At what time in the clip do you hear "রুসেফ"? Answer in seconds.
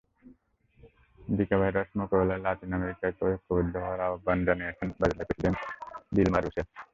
6.39-6.67